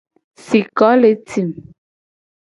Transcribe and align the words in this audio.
Siko 0.45 0.89
le 1.01 1.11
tim. 1.33 1.49